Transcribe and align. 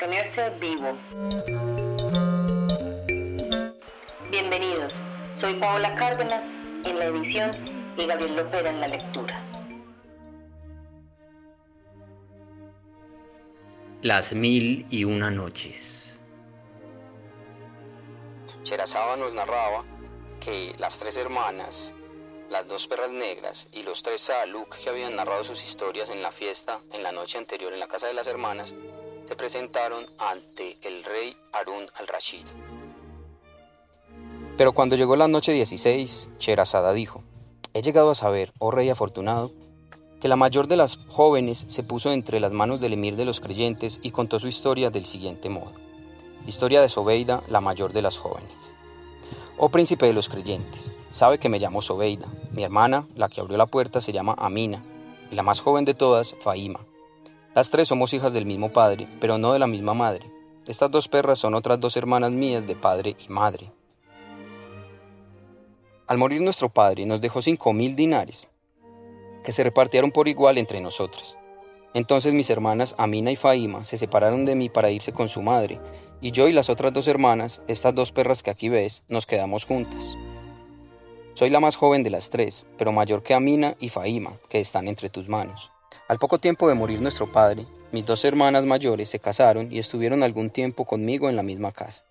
mantenerse 0.00 0.50
vivo. 0.58 0.96
Bienvenidos, 4.30 4.94
soy 5.36 5.54
Paola 5.54 5.94
Cárdenas 5.94 6.42
en 6.86 6.98
la 6.98 7.04
edición 7.06 7.50
y 7.98 8.06
Gabriel 8.06 8.36
Lopera 8.36 8.70
en 8.70 8.80
la 8.80 8.88
lectura. 8.88 9.44
Las 14.00 14.32
mil 14.32 14.86
y 14.88 15.04
una 15.04 15.30
noches. 15.30 16.18
Cherazaba 18.62 19.16
nos 19.16 19.34
narraba 19.34 19.84
que 20.40 20.74
las 20.78 20.98
tres 20.98 21.14
hermanas, 21.16 21.92
las 22.48 22.66
dos 22.66 22.86
perras 22.86 23.10
negras 23.10 23.66
y 23.72 23.82
los 23.82 24.02
tres 24.02 24.22
Saaluk 24.22 24.74
que 24.78 24.88
habían 24.88 25.16
narrado 25.16 25.44
sus 25.44 25.62
historias 25.64 26.08
en 26.08 26.22
la 26.22 26.32
fiesta 26.32 26.80
en 26.90 27.02
la 27.02 27.12
noche 27.12 27.36
anterior 27.36 27.74
en 27.74 27.80
la 27.80 27.88
casa 27.88 28.06
de 28.06 28.14
las 28.14 28.26
hermanas, 28.26 28.72
se 29.30 29.36
presentaron 29.36 30.06
ante 30.18 30.76
el 30.82 31.04
rey 31.04 31.36
Harun 31.52 31.86
al-Rashid. 31.94 32.44
Pero 34.56 34.72
cuando 34.72 34.96
llegó 34.96 35.14
la 35.14 35.28
noche 35.28 35.52
16, 35.52 36.30
Cherazada 36.38 36.92
dijo, 36.92 37.22
He 37.72 37.80
llegado 37.80 38.10
a 38.10 38.16
saber, 38.16 38.52
oh 38.58 38.72
rey 38.72 38.90
afortunado, 38.90 39.52
que 40.20 40.26
la 40.26 40.34
mayor 40.34 40.66
de 40.66 40.76
las 40.76 40.96
jóvenes 41.06 41.64
se 41.68 41.84
puso 41.84 42.10
entre 42.10 42.40
las 42.40 42.50
manos 42.50 42.80
del 42.80 42.94
emir 42.94 43.14
de 43.14 43.24
los 43.24 43.38
creyentes 43.38 44.00
y 44.02 44.10
contó 44.10 44.40
su 44.40 44.48
historia 44.48 44.90
del 44.90 45.06
siguiente 45.06 45.48
modo. 45.48 45.74
Historia 46.44 46.80
de 46.80 46.88
Sobeida, 46.88 47.44
la 47.46 47.60
mayor 47.60 47.92
de 47.92 48.02
las 48.02 48.18
jóvenes. 48.18 48.74
Oh 49.58 49.68
príncipe 49.68 50.06
de 50.06 50.12
los 50.12 50.28
creyentes, 50.28 50.90
sabe 51.12 51.38
que 51.38 51.48
me 51.48 51.60
llamo 51.60 51.82
Sobeida. 51.82 52.26
Mi 52.50 52.64
hermana, 52.64 53.06
la 53.14 53.28
que 53.28 53.40
abrió 53.40 53.56
la 53.56 53.66
puerta, 53.66 54.00
se 54.00 54.12
llama 54.12 54.34
Amina, 54.36 54.82
y 55.30 55.36
la 55.36 55.44
más 55.44 55.60
joven 55.60 55.84
de 55.84 55.94
todas, 55.94 56.34
Faima. 56.42 56.80
Las 57.52 57.70
tres 57.72 57.88
somos 57.88 58.14
hijas 58.14 58.32
del 58.32 58.46
mismo 58.46 58.72
padre, 58.72 59.08
pero 59.20 59.36
no 59.36 59.52
de 59.52 59.58
la 59.58 59.66
misma 59.66 59.92
madre. 59.92 60.30
Estas 60.68 60.88
dos 60.88 61.08
perras 61.08 61.40
son 61.40 61.54
otras 61.54 61.80
dos 61.80 61.96
hermanas 61.96 62.30
mías 62.30 62.64
de 62.64 62.76
padre 62.76 63.16
y 63.18 63.28
madre. 63.28 63.72
Al 66.06 66.16
morir 66.16 66.40
nuestro 66.42 66.68
padre 66.68 67.06
nos 67.06 67.20
dejó 67.20 67.42
cinco 67.42 67.72
mil 67.72 67.96
dinares, 67.96 68.46
que 69.44 69.50
se 69.50 69.64
repartieron 69.64 70.12
por 70.12 70.28
igual 70.28 70.58
entre 70.58 70.80
nosotras. 70.80 71.36
Entonces 71.92 72.34
mis 72.34 72.50
hermanas 72.50 72.94
Amina 72.98 73.32
y 73.32 73.36
Faima 73.36 73.84
se 73.84 73.98
separaron 73.98 74.44
de 74.44 74.54
mí 74.54 74.68
para 74.68 74.92
irse 74.92 75.12
con 75.12 75.28
su 75.28 75.42
madre, 75.42 75.80
y 76.20 76.30
yo 76.30 76.46
y 76.46 76.52
las 76.52 76.70
otras 76.70 76.92
dos 76.92 77.08
hermanas, 77.08 77.62
estas 77.66 77.96
dos 77.96 78.12
perras 78.12 78.44
que 78.44 78.50
aquí 78.50 78.68
ves, 78.68 79.02
nos 79.08 79.26
quedamos 79.26 79.64
juntas. 79.64 80.16
Soy 81.34 81.50
la 81.50 81.58
más 81.58 81.74
joven 81.74 82.04
de 82.04 82.10
las 82.10 82.30
tres, 82.30 82.64
pero 82.78 82.92
mayor 82.92 83.24
que 83.24 83.34
Amina 83.34 83.76
y 83.80 83.88
Faima, 83.88 84.34
que 84.48 84.60
están 84.60 84.86
entre 84.86 85.10
tus 85.10 85.28
manos. 85.28 85.72
Al 86.10 86.18
poco 86.18 86.38
tiempo 86.38 86.68
de 86.68 86.74
morir 86.74 87.00
nuestro 87.00 87.30
padre, 87.30 87.66
mis 87.92 88.04
dos 88.04 88.24
hermanas 88.24 88.64
mayores 88.64 89.08
se 89.08 89.20
casaron 89.20 89.72
y 89.72 89.78
estuvieron 89.78 90.24
algún 90.24 90.50
tiempo 90.50 90.84
conmigo 90.84 91.28
en 91.28 91.36
la 91.36 91.44
misma 91.44 91.70
casa. 91.70 92.02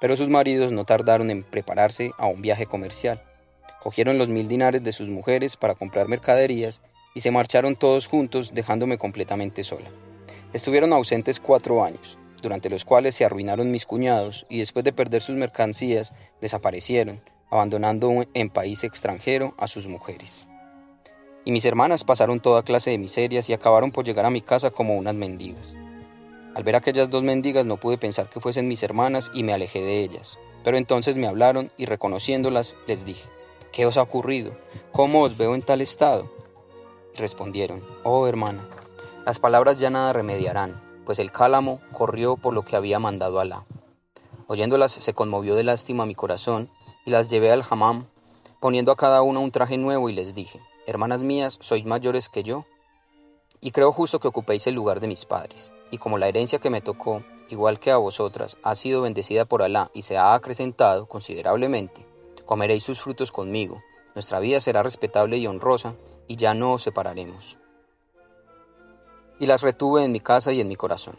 Pero 0.00 0.16
sus 0.16 0.28
maridos 0.28 0.72
no 0.72 0.84
tardaron 0.84 1.30
en 1.30 1.44
prepararse 1.44 2.10
a 2.18 2.26
un 2.26 2.42
viaje 2.42 2.66
comercial. 2.66 3.22
Cogieron 3.80 4.18
los 4.18 4.26
mil 4.26 4.48
dinares 4.48 4.82
de 4.82 4.90
sus 4.90 5.06
mujeres 5.08 5.56
para 5.56 5.76
comprar 5.76 6.08
mercaderías 6.08 6.80
y 7.14 7.20
se 7.20 7.30
marcharon 7.30 7.76
todos 7.76 8.08
juntos 8.08 8.52
dejándome 8.52 8.98
completamente 8.98 9.62
sola. 9.62 9.90
Estuvieron 10.52 10.92
ausentes 10.92 11.38
cuatro 11.38 11.84
años, 11.84 12.18
durante 12.42 12.68
los 12.68 12.84
cuales 12.84 13.14
se 13.14 13.24
arruinaron 13.24 13.70
mis 13.70 13.86
cuñados 13.86 14.44
y 14.48 14.58
después 14.58 14.84
de 14.84 14.92
perder 14.92 15.22
sus 15.22 15.36
mercancías 15.36 16.12
desaparecieron, 16.40 17.20
abandonando 17.48 18.24
en 18.34 18.50
país 18.50 18.82
extranjero 18.82 19.54
a 19.56 19.68
sus 19.68 19.86
mujeres. 19.86 20.45
Y 21.46 21.52
mis 21.52 21.64
hermanas 21.64 22.02
pasaron 22.02 22.40
toda 22.40 22.64
clase 22.64 22.90
de 22.90 22.98
miserias 22.98 23.48
y 23.48 23.52
acabaron 23.52 23.92
por 23.92 24.04
llegar 24.04 24.26
a 24.26 24.30
mi 24.30 24.42
casa 24.42 24.72
como 24.72 24.96
unas 24.96 25.14
mendigas. 25.14 25.74
Al 26.56 26.64
ver 26.64 26.74
aquellas 26.74 27.08
dos 27.08 27.22
mendigas 27.22 27.64
no 27.64 27.76
pude 27.76 27.98
pensar 27.98 28.28
que 28.28 28.40
fuesen 28.40 28.66
mis 28.66 28.82
hermanas 28.82 29.30
y 29.32 29.44
me 29.44 29.52
alejé 29.52 29.80
de 29.80 30.02
ellas. 30.02 30.38
Pero 30.64 30.76
entonces 30.76 31.16
me 31.16 31.28
hablaron 31.28 31.70
y 31.76 31.86
reconociéndolas 31.86 32.74
les 32.88 33.04
dije, 33.04 33.22
¿Qué 33.70 33.86
os 33.86 33.96
ha 33.96 34.02
ocurrido? 34.02 34.56
¿Cómo 34.90 35.22
os 35.22 35.36
veo 35.36 35.54
en 35.54 35.62
tal 35.62 35.82
estado? 35.82 36.28
respondieron, 37.14 37.80
Oh 38.02 38.26
hermana, 38.26 38.68
las 39.24 39.38
palabras 39.38 39.78
ya 39.78 39.88
nada 39.88 40.12
remediarán, 40.12 40.82
pues 41.04 41.20
el 41.20 41.30
cálamo 41.30 41.78
corrió 41.92 42.36
por 42.36 42.54
lo 42.54 42.62
que 42.62 42.74
había 42.74 42.98
mandado 42.98 43.38
Alá. 43.38 43.66
Oyéndolas 44.48 44.90
se 44.90 45.14
conmovió 45.14 45.54
de 45.54 45.62
lástima 45.62 46.06
mi 46.06 46.16
corazón 46.16 46.70
y 47.04 47.10
las 47.10 47.30
llevé 47.30 47.52
al 47.52 47.62
hammam, 47.70 48.06
poniendo 48.58 48.90
a 48.90 48.96
cada 48.96 49.22
una 49.22 49.38
un 49.38 49.52
traje 49.52 49.76
nuevo 49.76 50.08
y 50.08 50.12
les 50.12 50.34
dije, 50.34 50.58
Hermanas 50.86 51.24
mías, 51.24 51.58
sois 51.60 51.84
mayores 51.84 52.28
que 52.28 52.44
yo, 52.44 52.64
y 53.60 53.72
creo 53.72 53.90
justo 53.90 54.20
que 54.20 54.28
ocupéis 54.28 54.68
el 54.68 54.74
lugar 54.74 55.00
de 55.00 55.08
mis 55.08 55.24
padres, 55.24 55.72
y 55.90 55.98
como 55.98 56.16
la 56.16 56.28
herencia 56.28 56.60
que 56.60 56.70
me 56.70 56.80
tocó, 56.80 57.24
igual 57.48 57.80
que 57.80 57.90
a 57.90 57.96
vosotras, 57.96 58.56
ha 58.62 58.76
sido 58.76 59.02
bendecida 59.02 59.46
por 59.46 59.62
Alá 59.62 59.90
y 59.94 60.02
se 60.02 60.16
ha 60.16 60.34
acrecentado 60.34 61.06
considerablemente, 61.06 62.06
comeréis 62.44 62.84
sus 62.84 63.00
frutos 63.00 63.32
conmigo, 63.32 63.82
nuestra 64.14 64.38
vida 64.38 64.60
será 64.60 64.84
respetable 64.84 65.38
y 65.38 65.48
honrosa, 65.48 65.96
y 66.28 66.36
ya 66.36 66.54
no 66.54 66.74
os 66.74 66.82
separaremos. 66.82 67.58
Y 69.40 69.46
las 69.46 69.62
retuve 69.62 70.04
en 70.04 70.12
mi 70.12 70.20
casa 70.20 70.52
y 70.52 70.60
en 70.60 70.68
mi 70.68 70.76
corazón. 70.76 71.16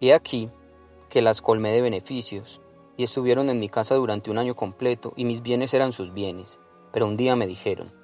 He 0.00 0.12
aquí 0.12 0.50
que 1.08 1.22
las 1.22 1.40
colmé 1.40 1.70
de 1.70 1.80
beneficios, 1.80 2.60
y 2.98 3.04
estuvieron 3.04 3.48
en 3.48 3.58
mi 3.58 3.70
casa 3.70 3.94
durante 3.94 4.30
un 4.30 4.36
año 4.36 4.54
completo, 4.54 5.14
y 5.16 5.24
mis 5.24 5.40
bienes 5.40 5.72
eran 5.72 5.92
sus 5.92 6.12
bienes. 6.12 6.58
Pero 6.92 7.06
un 7.06 7.16
día 7.16 7.34
me 7.36 7.46
dijeron, 7.46 8.01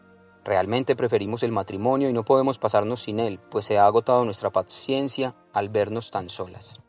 realmente 0.48 0.96
preferimos 0.96 1.44
el 1.44 1.52
matrimonio 1.52 2.08
y 2.08 2.12
no 2.12 2.24
podemos 2.24 2.58
pasarnos 2.58 3.02
sin 3.02 3.20
él, 3.20 3.38
pues 3.50 3.66
se 3.66 3.78
ha 3.78 3.86
agotado 3.86 4.24
nuestra 4.24 4.50
paciencia 4.50 5.36
al 5.52 5.68
vernos 5.68 6.10
tan 6.10 6.28
solas. 6.28 6.80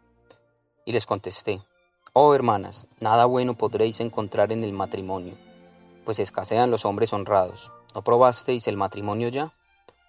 Y 0.85 0.93
les 0.93 1.05
contesté, 1.05 1.61
oh 2.13 2.33
hermanas, 2.33 2.87
nada 2.99 3.25
bueno 3.25 3.55
podréis 3.55 3.99
encontrar 3.99 4.51
en 4.51 4.63
el 4.63 4.73
matrimonio 4.73 5.35
pues 6.09 6.17
escasean 6.19 6.71
los 6.71 6.85
hombres 6.85 7.13
honrados. 7.13 7.71
¿No 7.93 8.03
probasteis 8.03 8.67
el 8.67 8.77
matrimonio 8.77 9.29
ya? 9.29 9.53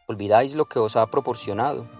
¿Olvidáis 0.06 0.54
lo 0.54 0.64
que 0.64 0.78
os 0.78 0.96
ha 0.96 1.06
proporcionado? 1.10 1.90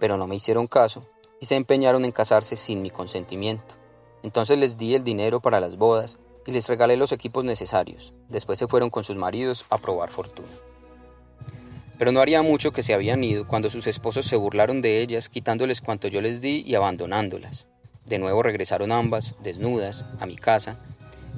Pero 0.00 0.16
no 0.16 0.26
me 0.26 0.36
hicieron 0.36 0.66
caso 0.66 1.06
y 1.38 1.44
se 1.44 1.56
empeñaron 1.56 2.06
en 2.06 2.12
casarse 2.12 2.56
sin 2.56 2.80
mi 2.80 2.88
consentimiento. 2.88 3.74
Entonces 4.22 4.56
les 4.56 4.78
di 4.78 4.94
el 4.94 5.04
dinero 5.04 5.40
para 5.40 5.60
las 5.60 5.76
bodas 5.76 6.18
y 6.46 6.52
les 6.52 6.70
regalé 6.70 6.96
los 6.96 7.12
equipos 7.12 7.44
necesarios. 7.44 8.14
Después 8.32 8.58
se 8.58 8.66
fueron 8.66 8.88
con 8.88 9.04
sus 9.04 9.16
maridos 9.16 9.66
a 9.68 9.76
probar 9.76 10.10
fortuna. 10.10 10.48
Pero 11.98 12.12
no 12.12 12.20
haría 12.20 12.40
mucho 12.40 12.72
que 12.72 12.82
se 12.82 12.94
habían 12.94 13.22
ido 13.22 13.46
cuando 13.46 13.68
sus 13.68 13.86
esposos 13.86 14.24
se 14.24 14.36
burlaron 14.36 14.80
de 14.80 15.02
ellas, 15.02 15.28
quitándoles 15.28 15.82
cuanto 15.82 16.08
yo 16.08 16.22
les 16.22 16.40
di 16.40 16.64
y 16.66 16.74
abandonándolas. 16.74 17.66
De 18.06 18.18
nuevo 18.18 18.42
regresaron 18.42 18.90
ambas, 18.90 19.36
desnudas, 19.42 20.06
a 20.18 20.24
mi 20.24 20.36
casa, 20.36 20.78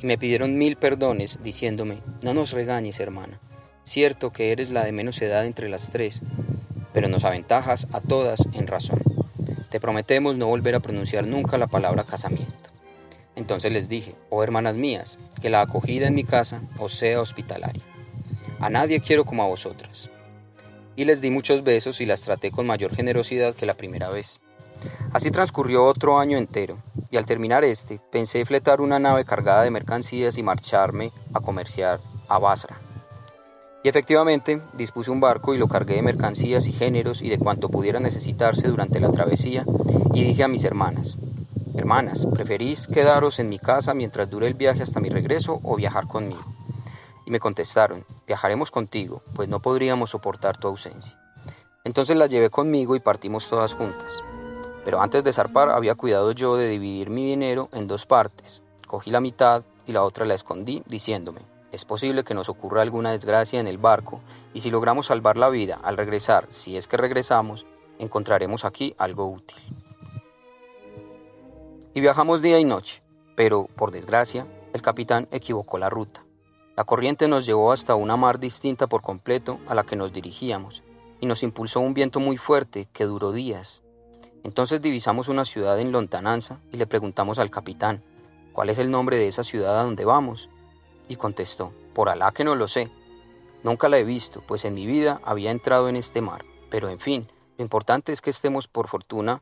y 0.01 0.07
me 0.07 0.19
pidieron 0.19 0.57
mil 0.57 0.77
perdones, 0.77 1.43
diciéndome, 1.43 1.99
no 2.23 2.33
nos 2.33 2.53
regañes, 2.53 3.01
hermana. 3.01 3.41
Cierto 3.83 4.33
que 4.33 4.53
eres 4.53 4.71
la 4.71 4.85
de 4.85 4.93
menos 4.93 5.21
edad 5.21 5.45
entre 5.47 5.69
las 5.69 5.91
tres, 5.91 6.23
pero 6.93 7.09
nos 7.09 7.25
aventajas 7.25 7.89
a 7.93 8.01
todas 8.01 8.41
en 8.53 8.69
razón. 8.69 9.03
Te 9.69 9.81
prometemos 9.81 10.37
no 10.37 10.47
volver 10.47 10.77
a 10.77 10.81
pronunciar 10.81 11.27
nunca 11.27 11.59
la 11.59 11.67
palabra 11.67 12.05
casamiento. 12.05 12.71
Entonces 13.35 13.73
les 13.73 13.89
dije, 13.89 14.15
oh 14.31 14.45
hermanas 14.45 14.77
mías, 14.77 15.19
que 15.41 15.51
la 15.51 15.61
acogida 15.61 16.07
en 16.07 16.15
mi 16.15 16.25
casa 16.25 16.63
os 16.79 16.95
sea 16.95 17.21
hospitalaria. 17.21 17.83
A 18.61 18.71
nadie 18.71 19.01
quiero 19.01 19.25
como 19.25 19.43
a 19.43 19.49
vosotras. 19.49 20.11
Y 20.97 21.05
les 21.05 21.21
di 21.21 21.31
muchos 21.31 21.65
besos 21.65 22.01
y 22.01 22.07
las 22.07 22.23
traté 22.23 22.51
con 22.51 22.67
mayor 22.67 22.95
generosidad 22.95 23.55
que 23.55 23.67
la 23.67 23.75
primera 23.75 24.11
vez. 24.11 24.41
Así 25.13 25.31
transcurrió 25.31 25.85
otro 25.85 26.19
año 26.19 26.39
entero, 26.39 26.79
y 27.11 27.17
al 27.17 27.27
terminar 27.27 27.65
este, 27.65 28.01
pensé 28.11 28.45
fletar 28.45 28.81
una 28.81 28.99
nave 28.99 29.25
cargada 29.25 29.63
de 29.63 29.71
mercancías 29.71 30.39
y 30.39 30.43
marcharme 30.43 31.13
a 31.33 31.41
comerciar 31.41 32.01
a 32.29 32.39
Basra. 32.39 32.81
Y 33.83 33.89
efectivamente, 33.89 34.63
dispuse 34.73 35.11
un 35.11 35.21
barco 35.21 35.55
y 35.55 35.59
lo 35.59 35.69
cargué 35.69 35.97
de 35.97 36.03
mercancías 36.03 36.67
y 36.67 36.73
géneros 36.73 37.23
y 37.23 37.29
de 37.29 37.39
cuanto 37.39 37.69
pudiera 37.69 38.01
necesitarse 38.01 38.69
durante 38.69 38.99
la 38.99 39.13
travesía, 39.13 39.65
y 40.15 40.25
dije 40.25 40.43
a 40.43 40.49
mis 40.49 40.65
hermanas, 40.65 41.19
Hermanas, 41.77 42.25
¿preferís 42.33 42.87
quedaros 42.87 43.41
en 43.41 43.49
mi 43.49 43.59
casa 43.59 43.95
mientras 43.95 44.31
dure 44.31 44.47
el 44.47 44.55
viaje 44.55 44.85
hasta 44.85 45.01
mi 45.01 45.09
regreso 45.09 45.59
o 45.65 45.75
viajar 45.75 46.07
conmigo? 46.07 46.45
Y 47.27 47.33
me 47.33 47.41
contestaron, 47.41 48.07
viajaremos 48.29 48.71
contigo, 48.71 49.23
pues 49.35 49.49
no 49.49 49.61
podríamos 49.61 50.11
soportar 50.11 50.57
tu 50.57 50.69
ausencia. 50.69 51.19
Entonces 51.83 52.17
las 52.17 52.31
llevé 52.31 52.49
conmigo 52.49 52.95
y 52.95 53.01
partimos 53.01 53.51
todas 53.51 53.75
juntas. 53.75 54.23
Pero 54.85 55.03
antes 55.03 55.25
de 55.25 55.33
zarpar 55.33 55.71
había 55.71 55.97
cuidado 55.97 56.31
yo 56.31 56.57
de 56.57 56.69
dividir 56.69 57.11
mi 57.11 57.27
dinero 57.27 57.69
en 57.73 57.89
dos 57.89 58.07
partes. 58.07 58.63
Cogí 58.87 59.11
la 59.11 59.21
mitad 59.21 59.65
y 59.85 59.93
la 59.93 60.05
otra 60.05 60.25
la 60.27 60.35
escondí, 60.35 60.85
diciéndome, 60.87 61.41
es 61.73 61.85
posible 61.85 62.23
que 62.23 62.35
nos 62.35 62.49
ocurra 62.49 62.83
alguna 62.83 63.11
desgracia 63.11 63.59
en 63.59 63.67
el 63.67 63.79
barco, 63.79 64.21
y 64.53 64.61
si 64.61 64.71
logramos 64.71 65.07
salvar 65.07 65.37
la 65.37 65.49
vida 65.49 65.81
al 65.83 65.97
regresar, 65.97 66.47
si 66.51 66.77
es 66.77 66.87
que 66.87 66.97
regresamos, 66.97 67.67
encontraremos 67.99 68.65
aquí 68.65 68.95
algo 68.97 69.27
útil. 69.27 69.57
Y 71.95 72.01
viajamos 72.01 72.43
día 72.43 72.59
y 72.59 72.65
noche, 72.65 73.03
pero, 73.37 73.69
por 73.77 73.93
desgracia, 73.93 74.49
el 74.73 74.83
capitán 74.83 75.29
equivocó 75.31 75.79
la 75.79 75.89
ruta. 75.89 76.25
La 76.77 76.83
corriente 76.83 77.29
nos 77.29 77.47
llevó 77.47 77.71
hasta 77.71 77.95
una 77.95 78.17
mar 78.17 78.41
distinta 78.41 78.89
por 78.89 79.01
completo 79.01 79.61
a 79.69 79.77
la 79.77 79.85
que 79.85 79.95
nos 79.95 80.13
dirigíamos, 80.13 80.83
y 81.21 81.27
nos 81.27 81.45
impulsó 81.45 81.79
un 81.79 81.95
viento 81.95 82.19
muy 82.19 82.37
fuerte 82.37 82.89
que 82.93 83.05
duró 83.05 83.31
días, 83.31 83.83
Entonces 84.43 84.83
divisamos 84.83 85.29
una 85.29 85.47
ciudad 85.47 85.81
en 85.81 85.91
lontananza 85.91 86.61
y 86.71 86.77
le 86.77 86.87
preguntamos 86.87 87.39
al 87.39 87.51
capitán, 87.51 88.03
¿cuál 88.53 88.69
es 88.69 88.79
el 88.79 88.91
nombre 88.91 89.17
de 89.17 89.29
esa 89.29 89.43
ciudad 89.43 89.81
a 89.81 89.85
donde 89.85 90.05
vamos? 90.05 90.51
Y 91.09 91.17
contestó, 91.17 91.73
por 91.95 92.11
Alá 92.11 92.31
que 92.33 92.45
no 92.45 92.55
lo 92.55 92.69
sé. 92.69 92.91
Nunca 93.63 93.89
la 93.89 93.97
he 93.97 94.05
visto, 94.05 94.43
pues 94.47 94.67
en 94.67 94.75
mi 94.75 94.85
vida 94.85 95.19
había 95.25 95.51
entrado 95.51 95.89
en 95.89 95.97
este 95.97 96.21
mar. 96.21 96.45
Pero 96.71 96.91
en 96.91 96.99
fin, 96.99 97.27
lo 97.57 97.63
importante 97.63 98.13
es 98.13 98.21
que 98.21 98.29
estemos 98.29 98.69
por 98.69 98.89
fortuna 98.89 99.41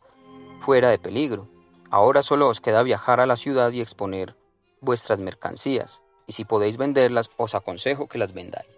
fuera 0.61 0.91
de 0.91 0.99
peligro. 0.99 1.49
Ahora 1.93 2.23
solo 2.23 2.49
os 2.49 2.63
queda 2.63 2.83
viajar 2.83 3.21
a 3.21 3.27
la 3.27 3.37
ciudad 3.37 3.71
y 3.71 3.83
exponer 3.83 4.35
vuestras 4.81 5.19
mercancías, 5.19 6.01
y 6.27 6.33
si 6.33 6.47
podéis 6.47 6.79
venderlas, 6.79 7.29
os 7.37 7.55
aconsejo 7.55 8.09
que 8.09 8.17
las 8.17 8.33
vendáis. 8.33 8.71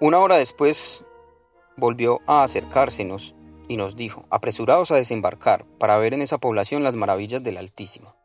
Una 0.00 0.20
hora 0.20 0.36
después 0.36 1.04
volvió 1.76 2.20
a 2.26 2.44
acercársenos 2.44 3.34
y 3.68 3.76
nos 3.76 3.94
dijo, 3.94 4.24
apresuraos 4.30 4.90
a 4.90 4.96
desembarcar 4.96 5.66
para 5.78 5.98
ver 5.98 6.14
en 6.14 6.22
esa 6.22 6.38
población 6.38 6.82
las 6.82 6.94
maravillas 6.94 7.42
del 7.42 7.58
Altísimo. 7.58 8.16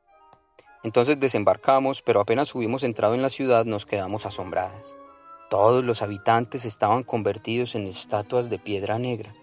Entonces 0.84 1.20
desembarcamos, 1.20 2.02
pero 2.02 2.22
apenas 2.22 2.56
hubimos 2.56 2.84
entrado 2.84 3.16
en 3.16 3.22
la 3.22 3.30
ciudad 3.30 3.66
nos 3.66 3.86
quedamos 3.86 4.26
asombradas. 4.26 4.96
Todos 5.50 5.84
los 5.84 6.02
habitantes 6.02 6.64
estaban 6.64 7.04
convertidos 7.04 7.76
en 7.76 7.86
estatuas 7.86 8.50
de 8.50 8.60
piedra 8.60 8.98
negra, 8.98 9.34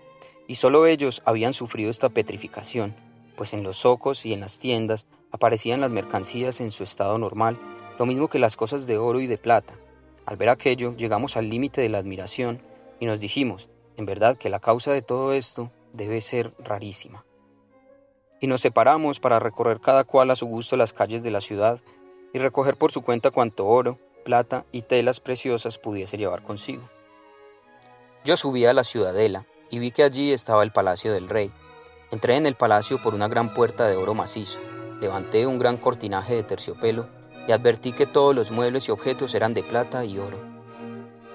y 0.47 0.57
solo 0.57 0.87
ellos 0.87 1.23
habían 1.25 1.55
sufrido 1.55 1.91
esta 1.91 2.09
petrificación, 2.09 2.95
pues 3.37 3.53
en 3.53 3.63
los 3.63 3.79
zocos 3.79 4.27
y 4.27 4.33
en 4.33 4.41
las 4.41 4.59
tiendas 4.59 5.07
aparecían 5.33 5.81
las 5.81 5.91
mercancías 5.91 6.61
en 6.61 6.71
su 6.71 6.85
estado 6.85 7.19
normal, 7.19 7.59
lo 7.99 8.07
mismo 8.07 8.29
que 8.29 8.39
las 8.39 8.57
cosas 8.57 8.87
de 8.87 8.99
oro 8.99 9.21
y 9.21 9.27
de 9.27 9.39
plata. 9.39 9.75
Al 10.27 10.37
ver 10.37 10.49
aquello, 10.49 10.95
llegamos 10.97 11.37
al 11.37 11.49
límite 11.49 11.81
de 11.81 11.89
la 11.89 11.99
admiración 11.99 12.61
y 13.01 13.07
nos 13.07 13.21
dijimos, 13.21 13.69
en 13.97 14.07
verdad 14.07 14.37
que 14.37 14.51
la 14.51 14.61
causa 14.61 14.93
de 14.93 15.03
todo 15.03 15.33
esto 15.33 15.71
debe 15.93 16.21
ser 16.21 16.53
rarísima. 16.59 17.25
Y 18.41 18.47
nos 18.47 18.61
separamos 18.61 19.21
para 19.21 19.39
recorrer 19.39 19.81
cada 19.81 20.05
cual 20.05 20.31
a 20.31 20.37
su 20.37 20.47
gusto 20.47 20.77
las 20.77 20.93
calles 20.93 21.23
de 21.23 21.31
la 21.31 21.41
ciudad 21.41 21.81
y 22.33 22.39
recoger 22.39 22.77
por 22.77 22.93
su 22.93 23.03
cuenta 23.03 23.31
cuanto 23.31 23.67
oro, 23.67 23.99
plata 24.25 24.65
y 24.73 24.83
telas 24.83 25.21
preciosas 25.21 25.79
pudiese 25.79 26.19
llevar 26.19 26.43
consigo. 26.43 26.83
Yo 28.25 28.37
subí 28.37 28.65
a 28.65 28.73
la 28.73 28.85
ciudadela 28.85 29.47
y 29.75 29.81
vi 29.81 29.91
que 29.91 30.05
allí 30.05 30.31
estaba 30.31 30.63
el 30.63 30.71
palacio 30.71 31.13
del 31.13 31.29
rey. 31.29 31.51
Entré 32.13 32.37
en 32.37 32.47
el 32.47 32.55
palacio 32.55 33.03
por 33.03 33.13
una 33.13 33.27
gran 33.27 33.55
puerta 33.55 33.89
de 33.89 33.97
oro 33.97 34.15
macizo, 34.15 34.61
levanté 35.01 35.49
un 35.49 35.59
gran 35.59 35.79
cortinaje 35.79 36.37
de 36.37 36.45
terciopelo 36.45 37.09
y 37.49 37.51
advertí 37.51 37.91
que 37.91 38.07
todos 38.07 38.37
los 38.37 38.53
muebles 38.53 38.87
y 38.87 38.93
objetos 38.93 39.35
eran 39.35 39.53
de 39.53 39.65
plata 39.65 40.05
y 40.05 40.17
oro. 40.17 40.39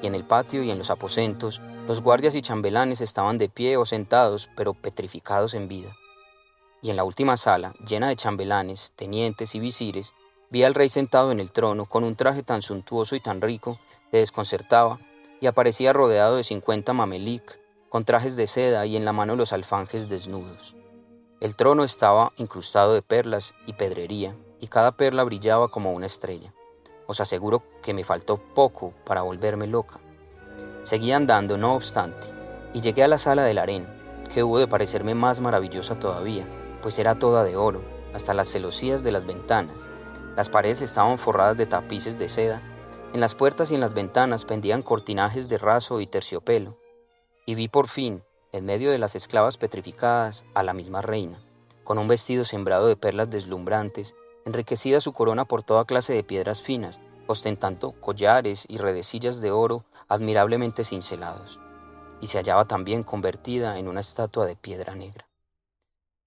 Y 0.01 0.07
en 0.07 0.15
el 0.15 0.23
patio 0.23 0.63
y 0.63 0.71
en 0.71 0.77
los 0.77 0.89
aposentos 0.89 1.61
los 1.85 1.99
guardias 1.99 2.33
y 2.33 2.41
chambelanes 2.41 3.01
estaban 3.01 3.37
de 3.37 3.49
pie 3.49 3.75
o 3.75 3.85
sentados, 3.85 4.49
pero 4.55 4.73
petrificados 4.73 5.53
en 5.53 5.67
vida. 5.67 5.93
Y 6.81 6.91
en 6.91 6.95
la 6.95 7.03
última 7.03 7.35
sala, 7.35 7.73
llena 7.85 8.07
de 8.07 8.15
chambelanes, 8.15 8.93
tenientes 8.95 9.53
y 9.53 9.59
visires, 9.59 10.13
vi 10.49 10.63
al 10.63 10.75
rey 10.75 10.87
sentado 10.87 11.33
en 11.33 11.41
el 11.41 11.51
trono 11.51 11.87
con 11.87 12.05
un 12.05 12.15
traje 12.15 12.41
tan 12.43 12.61
suntuoso 12.61 13.17
y 13.17 13.19
tan 13.19 13.41
rico, 13.41 13.81
que 14.11 14.19
desconcertaba, 14.19 14.97
y 15.41 15.47
aparecía 15.47 15.91
rodeado 15.91 16.37
de 16.37 16.43
cincuenta 16.43 16.93
mamelic, 16.93 17.59
con 17.89 18.05
trajes 18.05 18.35
de 18.35 18.47
seda 18.47 18.85
y 18.85 18.95
en 18.95 19.03
la 19.03 19.13
mano 19.13 19.35
los 19.35 19.51
alfanjes 19.51 20.09
desnudos. 20.09 20.75
El 21.39 21.55
trono 21.55 21.83
estaba 21.83 22.33
incrustado 22.37 22.93
de 22.93 23.01
perlas 23.01 23.55
y 23.65 23.73
pedrería, 23.73 24.35
y 24.59 24.67
cada 24.67 24.91
perla 24.91 25.23
brillaba 25.23 25.69
como 25.69 25.93
una 25.93 26.05
estrella. 26.05 26.53
Os 27.07 27.19
aseguro 27.19 27.63
que 27.81 27.93
me 27.93 28.03
faltó 28.03 28.37
poco 28.37 28.93
para 29.05 29.21
volverme 29.23 29.65
loca. 29.65 29.99
Seguí 30.83 31.11
andando, 31.11 31.57
no 31.57 31.75
obstante, 31.75 32.27
y 32.73 32.81
llegué 32.81 33.03
a 33.03 33.07
la 33.07 33.17
sala 33.17 33.43
del 33.43 33.57
harén, 33.57 33.87
que 34.33 34.43
hubo 34.43 34.59
de 34.59 34.67
parecerme 34.67 35.15
más 35.15 35.39
maravillosa 35.39 35.99
todavía, 35.99 36.45
pues 36.81 36.99
era 36.99 37.17
toda 37.17 37.43
de 37.43 37.57
oro, 37.57 37.81
hasta 38.13 38.33
las 38.33 38.49
celosías 38.49 39.01
de 39.01 39.11
las 39.11 39.25
ventanas. 39.25 39.75
Las 40.35 40.49
paredes 40.49 40.81
estaban 40.81 41.17
forradas 41.17 41.57
de 41.57 41.65
tapices 41.65 42.19
de 42.19 42.29
seda, 42.29 42.61
en 43.13 43.21
las 43.21 43.33
puertas 43.33 43.71
y 43.71 43.75
en 43.75 43.81
las 43.81 43.93
ventanas 43.93 44.45
pendían 44.45 44.83
cortinajes 44.83 45.49
de 45.49 45.57
raso 45.57 45.99
y 45.99 46.05
terciopelo, 46.05 46.77
y 47.49 47.55
vi 47.55 47.67
por 47.67 47.87
fin, 47.87 48.21
en 48.51 48.67
medio 48.67 48.91
de 48.91 48.99
las 48.99 49.15
esclavas 49.15 49.57
petrificadas, 49.57 50.45
a 50.53 50.61
la 50.61 50.75
misma 50.75 51.01
reina, 51.01 51.39
con 51.83 51.97
un 51.97 52.07
vestido 52.07 52.45
sembrado 52.45 52.85
de 52.85 52.95
perlas 52.95 53.31
deslumbrantes, 53.31 54.13
enriquecida 54.45 55.01
su 55.01 55.13
corona 55.13 55.45
por 55.45 55.63
toda 55.63 55.85
clase 55.85 56.13
de 56.13 56.23
piedras 56.23 56.61
finas, 56.61 56.99
ostentando 57.25 57.93
collares 57.93 58.65
y 58.67 58.77
redecillas 58.77 59.41
de 59.41 59.49
oro 59.49 59.83
admirablemente 60.07 60.85
cincelados, 60.85 61.59
y 62.21 62.27
se 62.27 62.37
hallaba 62.37 62.65
también 62.65 63.01
convertida 63.01 63.79
en 63.79 63.87
una 63.87 64.01
estatua 64.01 64.45
de 64.45 64.55
piedra 64.55 64.93
negra. 64.93 65.27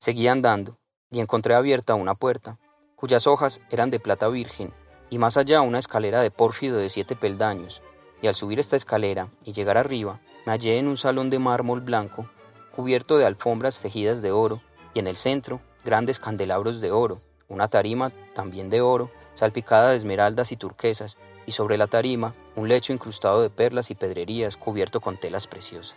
Seguí 0.01 0.27
andando 0.27 0.77
y 1.09 1.21
encontré 1.21 1.55
abierta 1.55 1.95
una 1.95 2.17
puerta, 2.17 2.59
cuyas 2.97 3.29
hojas 3.29 3.61
eran 3.71 3.91
de 3.91 4.01
plata 4.01 4.27
virgen, 4.27 4.75
y 5.09 5.19
más 5.19 5.37
allá 5.37 5.61
una 5.61 5.79
escalera 5.79 6.21
de 6.21 6.33
pórfido 6.33 6.79
de 6.79 6.91
siete 6.91 7.15
peldaños, 7.15 7.81
y 8.23 8.29
al 8.29 8.35
subir 8.37 8.61
esta 8.61 8.77
escalera 8.77 9.29
y 9.45 9.53
llegar 9.53 9.77
arriba, 9.77 10.21
me 10.47 10.53
hallé 10.53 10.79
en 10.79 10.89
un 10.89 10.97
salón 10.97 11.29
de 11.29 11.39
mármol 11.39 11.81
blanco, 11.81 12.31
cubierto 12.75 13.19
de 13.19 13.27
alfombras 13.27 13.83
tejidas 13.83 14.23
de 14.23 14.31
oro, 14.31 14.63
y 14.95 15.01
en 15.01 15.09
el 15.09 15.17
centro 15.17 15.61
grandes 15.85 16.21
candelabros 16.21 16.81
de 16.81 16.93
oro, 16.93 17.21
una 17.49 17.69
tarima 17.69 18.13
también 18.35 18.71
de 18.71 18.81
oro, 18.81 19.11
salpicada 19.35 19.91
de 19.91 19.97
esmeraldas 19.97 20.53
y 20.53 20.57
turquesas, 20.57 21.19
y 21.45 21.53
sobre 21.53 21.77
la 21.77 21.89
tarima 21.89 22.35
un 22.55 22.69
lecho 22.69 22.93
incrustado 22.93 23.43
de 23.43 23.51
perlas 23.51 23.91
y 23.91 23.97
pedrerías 23.97 24.57
cubierto 24.57 25.01
con 25.01 25.17
telas 25.17 25.49
preciosas. 25.49 25.97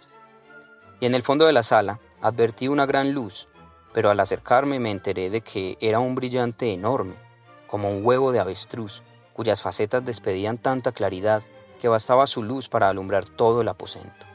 Y 0.99 1.05
en 1.05 1.13
el 1.13 1.23
fondo 1.23 1.45
de 1.45 1.53
la 1.53 1.61
sala 1.61 1.99
advertí 2.21 2.67
una 2.67 2.87
gran 2.87 3.11
luz, 3.11 3.47
pero 3.93 4.09
al 4.09 4.19
acercarme 4.19 4.79
me 4.79 4.89
enteré 4.89 5.29
de 5.29 5.41
que 5.41 5.77
era 5.79 5.99
un 5.99 6.15
brillante 6.15 6.73
enorme, 6.73 7.13
como 7.67 7.91
un 7.91 8.03
huevo 8.03 8.31
de 8.31 8.39
avestruz, 8.39 9.03
cuyas 9.33 9.61
facetas 9.61 10.03
despedían 10.03 10.57
tanta 10.57 10.91
claridad 10.91 11.43
que 11.75 11.87
bastaba 11.87 12.27
su 12.27 12.43
luz 12.43 12.69
para 12.69 12.89
alumbrar 12.89 13.25
todo 13.25 13.61
el 13.61 13.67
aposento. 13.67 14.25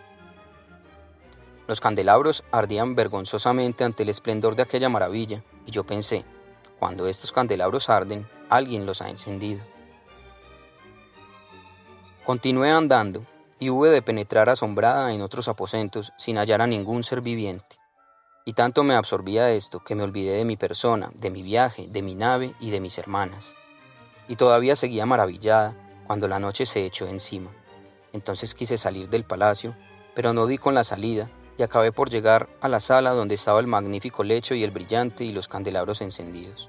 Los 1.67 1.81
candelabros 1.81 2.43
ardían 2.51 2.95
vergonzosamente 2.95 3.85
ante 3.85 4.03
el 4.03 4.09
esplendor 4.09 4.57
de 4.57 4.63
aquella 4.63 4.89
maravilla, 4.89 5.45
y 5.67 5.71
yo 5.71 5.85
pensé, 5.85 6.25
cuando 6.79 7.07
estos 7.07 7.31
candelabros 7.31 7.89
arden, 7.89 8.27
alguien 8.49 8.87
los 8.87 9.03
ha 9.03 9.09
encendido. 9.09 9.61
Continué 12.25 12.71
andando 12.71 13.25
y 13.59 13.71
hube 13.71 13.91
de 13.91 14.03
penetrar 14.03 14.49
asombrada 14.49 15.13
en 15.13 15.21
otros 15.21 15.47
aposentos 15.47 16.13
sin 16.19 16.39
hallar 16.39 16.63
a 16.63 16.67
ningún 16.67 17.05
ser 17.05 17.21
viviente. 17.21 17.77
Y 18.45 18.55
tanto 18.55 18.83
me 18.83 18.95
absorbía 18.95 19.51
esto 19.51 19.81
que 19.81 19.95
me 19.95 20.03
olvidé 20.03 20.39
de 20.39 20.45
mi 20.45 20.57
persona, 20.57 21.11
de 21.15 21.31
mi 21.31 21.43
viaje, 21.43 21.87
de 21.89 22.03
mi 22.03 22.15
nave 22.15 22.55
y 22.59 22.71
de 22.71 22.81
mis 22.81 22.99
hermanas. 22.99 23.53
Y 24.29 24.37
todavía 24.37 24.77
seguía 24.77 25.07
maravillada 25.07 25.75
cuando 26.11 26.27
la 26.27 26.41
noche 26.41 26.67
se 26.67 26.85
echó 26.85 27.07
encima. 27.07 27.53
Entonces 28.13 28.57
quise 28.57 28.79
salir 28.79 29.09
del 29.11 29.23
palacio, 29.23 29.77
pero 30.13 30.33
no 30.33 30.49
di 30.49 30.59
con 30.59 30.75
la 30.75 30.83
salida 30.83 31.31
y 31.57 31.63
acabé 31.63 31.93
por 31.93 32.11
llegar 32.11 32.49
a 32.61 32.67
la 32.67 32.81
sala 32.81 33.11
donde 33.13 33.37
estaba 33.37 33.61
el 33.61 33.69
magnífico 33.69 34.25
lecho 34.25 34.57
y 34.57 34.65
el 34.65 34.73
brillante 34.73 35.23
y 35.23 35.31
los 35.31 35.47
candelabros 35.47 36.01
encendidos. 36.01 36.69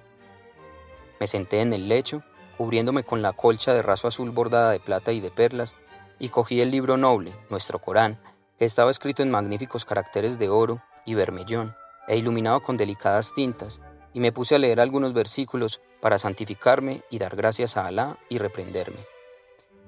Me 1.19 1.25
senté 1.25 1.61
en 1.61 1.73
el 1.73 1.89
lecho 1.89 2.21
cubriéndome 2.55 3.03
con 3.03 3.23
la 3.23 3.33
colcha 3.33 3.73
de 3.73 3.81
raso 3.81 4.07
azul 4.07 4.29
bordada 4.29 4.69
de 4.73 4.79
plata 4.79 5.11
y 5.11 5.21
de 5.21 5.31
perlas, 5.31 5.73
y 6.19 6.29
cogí 6.29 6.61
el 6.61 6.69
libro 6.69 6.95
noble, 6.95 7.33
nuestro 7.49 7.79
Corán, 7.79 8.19
que 8.59 8.65
estaba 8.65 8.91
escrito 8.91 9.23
en 9.23 9.31
magníficos 9.31 9.85
caracteres 9.85 10.37
de 10.37 10.49
oro 10.49 10.83
y 11.03 11.15
vermellón, 11.15 11.73
e 12.07 12.15
iluminado 12.15 12.61
con 12.61 12.77
delicadas 12.77 13.33
tintas, 13.33 13.81
y 14.13 14.19
me 14.19 14.31
puse 14.31 14.53
a 14.53 14.59
leer 14.59 14.79
algunos 14.79 15.15
versículos 15.15 15.81
para 15.99 16.19
santificarme 16.19 17.01
y 17.09 17.17
dar 17.17 17.35
gracias 17.35 17.75
a 17.75 17.87
Alá 17.87 18.17
y 18.29 18.37
reprenderme. 18.37 18.99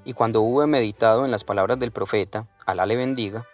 Y 0.06 0.14
cuando 0.14 0.42
hube 0.42 0.68
meditado 0.68 1.26
en 1.26 1.32
las 1.32 1.44
palabras 1.44 1.80
del 1.80 1.92
profeta, 1.92 2.46
Alá 2.66 2.86
le 2.86 2.96
bendiga, 2.96 3.46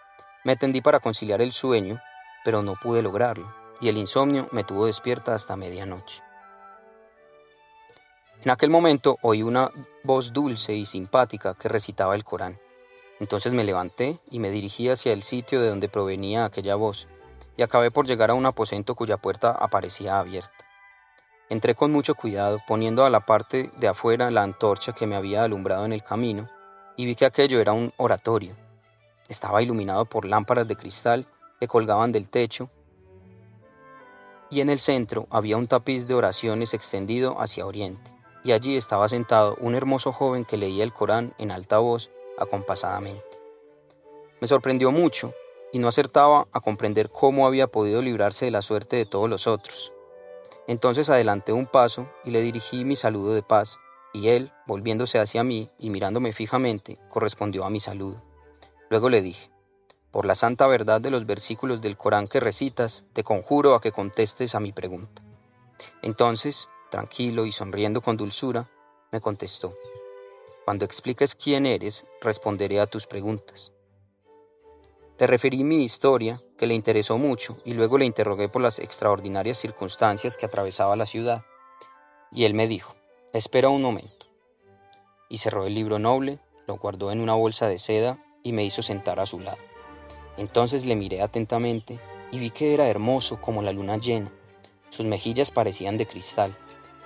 me 0.44 0.56
tendí 0.56 0.80
para 0.80 1.00
conciliar 1.00 1.42
el 1.42 1.52
sueño, 1.52 2.00
pero 2.44 2.62
no 2.62 2.74
pude 2.74 3.02
lograrlo, 3.02 3.52
y 3.80 3.88
el 3.88 3.96
insomnio 3.96 4.48
me 4.52 4.64
tuvo 4.64 4.86
despierta 4.86 5.34
hasta 5.34 5.56
medianoche. 5.56 6.22
En 8.42 8.50
aquel 8.50 8.70
momento 8.70 9.18
oí 9.20 9.42
una 9.42 9.70
voz 10.02 10.32
dulce 10.32 10.72
y 10.72 10.86
simpática 10.86 11.54
que 11.54 11.68
recitaba 11.68 12.14
el 12.14 12.24
Corán. 12.24 12.58
Entonces 13.20 13.52
me 13.52 13.64
levanté 13.64 14.18
y 14.30 14.38
me 14.38 14.50
dirigí 14.50 14.88
hacia 14.88 15.12
el 15.12 15.22
sitio 15.22 15.60
de 15.60 15.68
donde 15.68 15.90
provenía 15.90 16.46
aquella 16.46 16.74
voz, 16.74 17.06
y 17.56 17.62
acabé 17.62 17.90
por 17.90 18.06
llegar 18.06 18.30
a 18.30 18.34
un 18.34 18.46
aposento 18.46 18.94
cuya 18.94 19.18
puerta 19.18 19.50
aparecía 19.50 20.18
abierta. 20.18 20.69
Entré 21.50 21.74
con 21.74 21.92
mucho 21.92 22.14
cuidado, 22.14 22.60
poniendo 22.66 23.04
a 23.04 23.10
la 23.10 23.20
parte 23.20 23.70
de 23.78 23.88
afuera 23.88 24.30
la 24.30 24.42
antorcha 24.42 24.94
que 24.94 25.06
me 25.06 25.16
había 25.16 25.44
alumbrado 25.44 25.84
en 25.84 25.92
el 25.92 26.02
camino, 26.02 26.48
y 26.96 27.04
vi 27.04 27.14
que 27.14 27.26
aquello 27.26 27.60
era 27.60 27.74
un 27.74 27.92
oratorio. 27.98 28.56
Estaba 29.28 29.62
iluminado 29.62 30.06
por 30.06 30.24
lámparas 30.24 30.66
de 30.66 30.76
cristal 30.76 31.26
que 31.58 31.68
colgaban 31.68 32.12
del 32.12 32.30
techo, 32.30 32.70
y 34.48 34.62
en 34.62 34.70
el 34.70 34.78
centro 34.78 35.26
había 35.30 35.58
un 35.58 35.66
tapiz 35.66 36.08
de 36.08 36.14
oraciones 36.14 36.72
extendido 36.72 37.38
hacia 37.38 37.66
oriente 37.66 38.10
y 38.44 38.52
allí 38.52 38.76
estaba 38.76 39.08
sentado 39.08 39.56
un 39.60 39.74
hermoso 39.74 40.12
joven 40.12 40.44
que 40.44 40.56
leía 40.56 40.84
el 40.84 40.92
Corán 40.92 41.34
en 41.38 41.50
alta 41.50 41.78
voz, 41.78 42.10
acompasadamente. 42.38 43.22
Me 44.40 44.48
sorprendió 44.48 44.90
mucho 44.90 45.34
y 45.72 45.78
no 45.78 45.88
acertaba 45.88 46.46
a 46.52 46.60
comprender 46.60 47.10
cómo 47.10 47.46
había 47.46 47.66
podido 47.66 48.00
librarse 48.00 48.46
de 48.46 48.50
la 48.50 48.62
suerte 48.62 48.96
de 48.96 49.06
todos 49.06 49.28
los 49.28 49.46
otros. 49.46 49.92
Entonces 50.70 51.10
adelanté 51.10 51.52
un 51.52 51.66
paso 51.66 52.08
y 52.24 52.30
le 52.30 52.42
dirigí 52.42 52.84
mi 52.84 52.94
saludo 52.94 53.34
de 53.34 53.42
paz, 53.42 53.80
y 54.12 54.28
él, 54.28 54.52
volviéndose 54.68 55.18
hacia 55.18 55.42
mí 55.42 55.68
y 55.80 55.90
mirándome 55.90 56.32
fijamente, 56.32 56.96
correspondió 57.08 57.64
a 57.64 57.70
mi 57.70 57.80
saludo. 57.80 58.22
Luego 58.88 59.08
le 59.08 59.20
dije, 59.20 59.50
por 60.12 60.26
la 60.26 60.36
santa 60.36 60.68
verdad 60.68 61.00
de 61.00 61.10
los 61.10 61.26
versículos 61.26 61.80
del 61.80 61.96
Corán 61.96 62.28
que 62.28 62.38
recitas, 62.38 63.02
te 63.14 63.24
conjuro 63.24 63.74
a 63.74 63.80
que 63.80 63.90
contestes 63.90 64.54
a 64.54 64.60
mi 64.60 64.70
pregunta. 64.70 65.22
Entonces, 66.02 66.68
tranquilo 66.88 67.46
y 67.46 67.50
sonriendo 67.50 68.00
con 68.00 68.16
dulzura, 68.16 68.70
me 69.10 69.20
contestó, 69.20 69.72
cuando 70.64 70.84
expliques 70.84 71.34
quién 71.34 71.66
eres, 71.66 72.06
responderé 72.20 72.78
a 72.78 72.86
tus 72.86 73.08
preguntas. 73.08 73.72
Le 75.20 75.26
referí 75.26 75.64
mi 75.64 75.84
historia, 75.84 76.40
que 76.56 76.66
le 76.66 76.72
interesó 76.72 77.18
mucho, 77.18 77.58
y 77.66 77.74
luego 77.74 77.98
le 77.98 78.06
interrogué 78.06 78.48
por 78.48 78.62
las 78.62 78.78
extraordinarias 78.78 79.58
circunstancias 79.58 80.38
que 80.38 80.46
atravesaba 80.46 80.96
la 80.96 81.04
ciudad. 81.04 81.42
Y 82.32 82.44
él 82.44 82.54
me 82.54 82.66
dijo, 82.66 82.94
espera 83.34 83.68
un 83.68 83.82
momento. 83.82 84.28
Y 85.28 85.36
cerró 85.36 85.66
el 85.66 85.74
libro 85.74 85.98
noble, 85.98 86.38
lo 86.66 86.78
guardó 86.78 87.12
en 87.12 87.20
una 87.20 87.34
bolsa 87.34 87.68
de 87.68 87.78
seda 87.78 88.16
y 88.42 88.54
me 88.54 88.64
hizo 88.64 88.80
sentar 88.80 89.20
a 89.20 89.26
su 89.26 89.40
lado. 89.40 89.58
Entonces 90.38 90.86
le 90.86 90.96
miré 90.96 91.20
atentamente 91.20 92.00
y 92.32 92.38
vi 92.38 92.50
que 92.50 92.72
era 92.72 92.88
hermoso 92.88 93.42
como 93.42 93.60
la 93.60 93.72
luna 93.72 93.98
llena. 93.98 94.32
Sus 94.88 95.04
mejillas 95.04 95.50
parecían 95.50 95.98
de 95.98 96.06
cristal. 96.06 96.56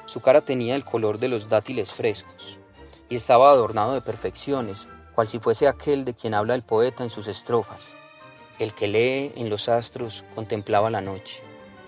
Su 0.06 0.20
cara 0.20 0.42
tenía 0.42 0.76
el 0.76 0.84
color 0.84 1.18
de 1.18 1.26
los 1.26 1.48
dátiles 1.48 1.92
frescos 1.92 2.60
y 3.08 3.16
estaba 3.16 3.50
adornado 3.50 3.92
de 3.94 4.02
perfecciones, 4.02 4.86
cual 5.16 5.26
si 5.26 5.40
fuese 5.40 5.66
aquel 5.66 6.04
de 6.04 6.14
quien 6.14 6.34
habla 6.34 6.54
el 6.54 6.62
poeta 6.62 7.02
en 7.02 7.10
sus 7.10 7.26
estrofas. 7.26 7.96
El 8.58 8.72
que 8.72 8.86
lee 8.86 9.32
en 9.36 9.50
los 9.50 9.68
astros 9.68 10.24
contemplaba 10.34 10.88
la 10.90 11.00
noche, 11.00 11.42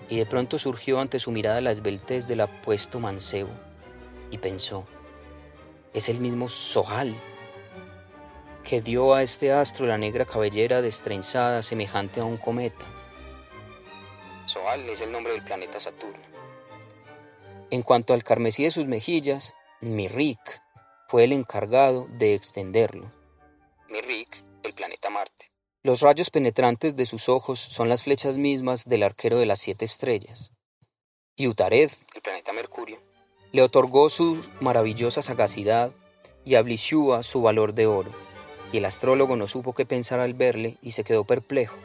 y 0.09 0.17
de 0.17 0.25
pronto 0.25 0.59
surgió 0.59 0.99
ante 0.99 1.19
su 1.19 1.31
mirada 1.31 1.61
la 1.61 1.71
esbeltez 1.71 2.27
del 2.27 2.41
apuesto 2.41 2.99
mancebo, 2.99 3.51
y 4.31 4.37
pensó, 4.37 4.85
es 5.93 6.09
el 6.09 6.19
mismo 6.19 6.49
Sohal, 6.49 7.15
que 8.63 8.81
dio 8.81 9.13
a 9.13 9.23
este 9.23 9.53
astro 9.53 9.85
la 9.85 9.97
negra 9.97 10.25
cabellera 10.25 10.81
destrenzada 10.81 11.63
semejante 11.63 12.19
a 12.19 12.25
un 12.25 12.35
cometa. 12.35 12.85
Sohal 14.45 14.89
es 14.89 14.99
el 14.99 15.11
nombre 15.11 15.33
del 15.33 15.43
planeta 15.43 15.79
Saturno. 15.79 16.19
En 17.69 17.81
cuanto 17.81 18.13
al 18.13 18.23
carmesí 18.23 18.65
de 18.65 18.71
sus 18.71 18.85
mejillas, 18.85 19.53
Mirrik 19.79 20.61
fue 21.07 21.23
el 21.23 21.31
encargado 21.31 22.07
de 22.09 22.33
extenderlo. 22.33 23.09
Mirrik, 23.89 24.43
el 24.63 24.73
planeta 24.73 25.09
Marte. 25.09 25.51
Los 25.83 26.01
rayos 26.01 26.29
penetrantes 26.29 26.95
de 26.95 27.05
sus 27.05 27.29
ojos 27.29 27.59
son 27.59 27.89
las 27.89 28.03
flechas 28.03 28.37
mismas 28.37 28.85
del 28.85 29.03
arquero 29.03 29.37
de 29.39 29.45
las 29.45 29.59
siete 29.59 29.85
estrellas. 29.85 30.51
Y 31.35 31.47
Utared, 31.47 31.91
el 32.15 32.21
planeta 32.21 32.51
Mercurio, 32.51 32.99
le 33.51 33.61
otorgó 33.61 34.09
su 34.09 34.41
maravillosa 34.59 35.21
sagacidad 35.21 35.91
y 36.43 36.55
a 36.55 36.61
Blishua 36.61 37.23
su 37.23 37.41
valor 37.41 37.73
de 37.73 37.85
oro 37.85 38.11
y 38.71 38.77
el 38.77 38.85
astrólogo 38.85 39.35
no 39.35 39.47
supo 39.47 39.73
qué 39.73 39.85
pensar 39.85 40.19
al 40.19 40.33
verle 40.33 40.77
y 40.81 40.91
se 40.91 41.03
quedó 41.03 41.23
perplejo. 41.23 41.75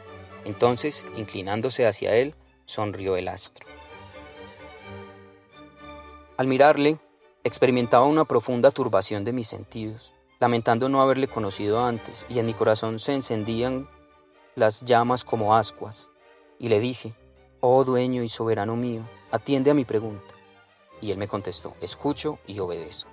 Entonces, 0.45 1.05
inclinándose 1.15 1.87
hacia 1.87 2.15
él, 2.15 2.35
sonrió 2.65 3.15
el 3.15 3.27
astro. 3.27 3.67
Al 6.37 6.47
mirarle, 6.47 6.97
experimentaba 7.43 8.05
una 8.05 8.25
profunda 8.25 8.71
turbación 8.71 9.23
de 9.23 9.33
mis 9.33 9.47
sentidos, 9.47 10.13
lamentando 10.43 10.89
no 10.89 11.01
haberle 11.01 11.29
conocido 11.29 11.85
antes, 11.85 12.25
y 12.27 12.37
en 12.37 12.45
mi 12.45 12.53
corazón 12.53 12.99
se 12.99 13.13
encendían 13.13 13.87
las 14.55 14.81
llamas 14.81 15.23
como 15.23 15.55
ascuas. 15.55 16.09
Y 16.59 16.67
le 16.67 16.81
dije, 16.81 17.13
oh 17.61 17.85
dueño 17.85 18.23
y 18.23 18.27
soberano 18.27 18.75
mío, 18.75 19.03
atiende 19.31 19.71
a 19.71 19.73
mi 19.73 19.85
pregunta. 19.85 20.33
Y 20.99 21.11
él 21.11 21.17
me 21.17 21.29
contestó, 21.29 21.75
escucho 21.79 22.39
y 22.45 22.59
obedezco. 22.59 23.09